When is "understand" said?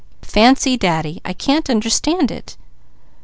1.69-2.31